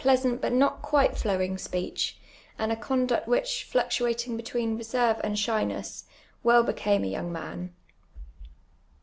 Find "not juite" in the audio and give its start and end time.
0.51-1.21